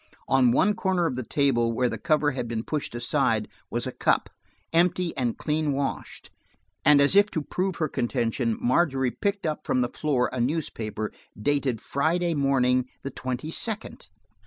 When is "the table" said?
1.15-1.71